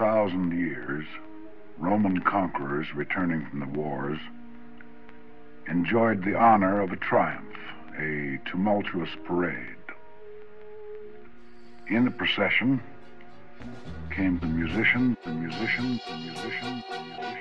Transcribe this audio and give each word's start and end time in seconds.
thousand 0.00 0.58
years, 0.58 1.04
Roman 1.76 2.22
conquerors 2.22 2.86
returning 2.94 3.46
from 3.50 3.60
the 3.60 3.66
wars 3.66 4.18
enjoyed 5.68 6.24
the 6.24 6.34
honor 6.34 6.80
of 6.80 6.90
a 6.90 6.96
triumph, 6.96 7.54
a 7.98 8.40
tumultuous 8.50 9.10
parade. 9.26 9.66
In 11.88 12.06
the 12.06 12.10
procession 12.10 12.80
came 14.10 14.38
the 14.38 14.46
musicians, 14.46 15.18
the 15.22 15.32
musicians, 15.32 16.00
the 16.08 16.16
musicians, 16.16 16.82
the 16.88 16.98
musicians. 17.02 17.39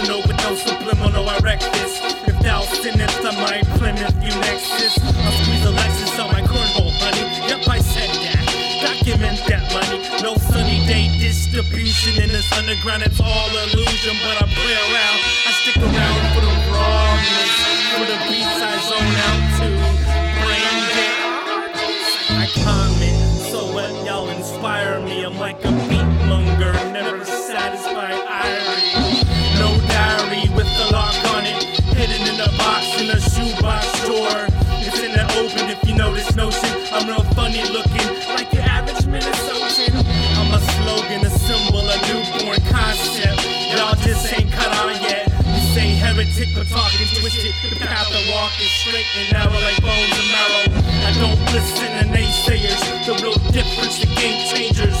Original 0.00 0.22
with 0.22 0.36
no 0.38 0.54
subliminal. 0.54 1.28
I 1.28 1.36
wreck 1.38 1.60
this. 1.60 2.00
If 2.26 2.38
thou 2.40 2.62
sinnest, 2.62 3.20
I 3.20 3.36
might 3.36 3.66
Plymouth 3.76 4.16
you 4.24 4.32
nexus. 4.40 4.96
I'll 4.96 5.32
squeeze 5.32 5.64
a 5.66 5.72
Lexus 5.72 6.24
on 6.24 6.32
my 6.32 6.40
cornhole, 6.40 6.92
honey. 7.04 7.20
Yep, 7.48 7.68
I 7.68 7.78
said 7.80 8.08
that. 8.08 8.40
Document 8.80 9.36
that 9.48 9.68
money. 9.76 10.00
No 10.22 10.36
sunny 10.36 10.80
day 10.86 11.12
distribution 11.18 12.22
in 12.22 12.30
this 12.30 12.50
underground. 12.52 13.02
It's 13.02 13.20
all 13.20 13.50
illusion, 13.50 14.16
but 14.24 14.40
I 14.40 14.46
play 14.48 14.76
around. 14.88 15.18
I 15.44 15.52
stick 15.60 15.76
around 15.76 16.20
for 16.32 16.40
the 16.40 16.54
rawness, 16.72 17.54
for 17.92 18.04
the 18.08 18.18
beats 18.24 18.56
I 18.56 18.72
zone 18.80 19.16
out 19.28 19.76
to. 19.76 19.79
Know 36.00 36.14
this 36.14 36.34
notion. 36.34 36.72
I'm 36.96 37.06
real 37.06 37.20
funny 37.36 37.60
looking, 37.68 38.08
like 38.32 38.50
your 38.56 38.64
average 38.64 39.04
Minnesotan. 39.04 39.92
I'm 40.40 40.48
a 40.48 40.60
slogan, 40.72 41.20
a 41.28 41.28
symbol, 41.28 41.84
a 41.84 41.96
newborn 42.08 42.56
concept. 42.72 43.44
Y'all 43.68 43.92
just 44.00 44.32
ain't 44.32 44.50
cut 44.50 44.72
on 44.80 44.96
yet. 45.04 45.28
You 45.44 45.60
say 45.76 45.92
heretic, 46.00 46.48
but 46.56 46.66
talking 46.72 47.04
twisted. 47.20 47.52
The 47.68 47.84
path 47.84 48.08
I 48.08 48.20
walk 48.32 48.56
is 48.64 48.72
straight 48.80 49.04
and 49.20 49.28
narrow 49.28 49.60
like 49.60 49.76
bones 49.84 50.16
and 50.16 50.30
marrow. 50.32 50.64
I 51.04 51.10
don't 51.20 51.40
listen 51.52 51.92
to 51.92 52.04
naysayers. 52.16 52.80
The 53.04 53.20
real 53.20 53.36
difference, 53.52 54.00
the 54.00 54.08
game 54.16 54.40
changers, 54.48 54.96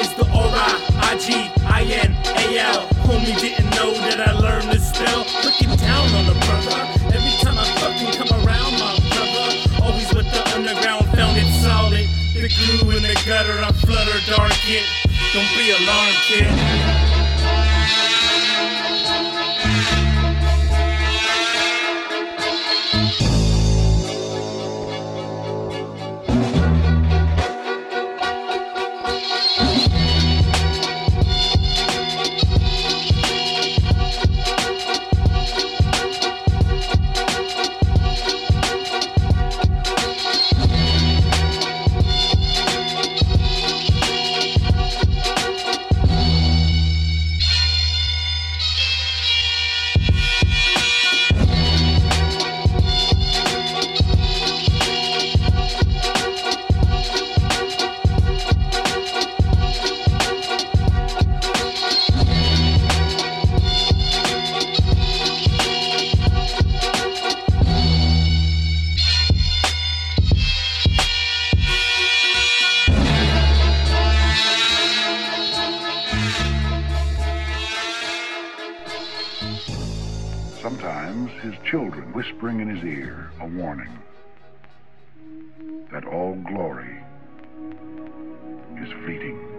is 0.00 0.10
the 0.16 0.24
aura. 0.32 0.80
I 0.96 1.20
G 1.20 1.52
I 1.68 1.84
N 1.92 2.16
A 2.40 2.58
L. 2.72 2.88
Homie 3.04 3.36
didn't 3.36 3.68
know 3.76 3.92
that 4.08 4.18
I 4.26 4.32
learned 4.32 4.72
to 4.72 4.80
spell. 4.80 5.26
Looking 5.44 5.76
down 5.76 6.08
on 6.16 6.24
the 6.24 6.36
brother. 6.46 6.85
The 12.46 12.78
glue 12.80 12.96
in 12.96 13.02
the 13.02 13.12
gutter, 13.26 13.60
I 13.60 13.72
flutter 13.72 14.20
dark. 14.30 14.52
Don't 15.32 15.56
be 15.56 15.70
alarmed, 15.72 16.16
kid. 16.28 17.05
Sometimes 80.60 81.30
his 81.42 81.54
children 81.64 82.12
whispering 82.12 82.60
in 82.60 82.74
his 82.74 82.84
ear 82.84 83.30
a 83.40 83.46
warning 83.46 83.98
that 85.92 86.04
all 86.04 86.34
glory 86.34 86.98
is 88.80 88.90
fleeting. 89.04 89.55